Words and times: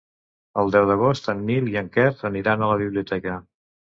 El 0.61 0.71
deu 0.75 0.87
d'agost 0.91 1.29
en 1.33 1.43
Nil 1.49 1.69
i 1.73 1.77
en 1.83 1.91
Quer 1.97 2.07
aniran 2.31 2.65
a 2.65 2.69
la 2.71 2.79
biblioteca. 2.83 3.37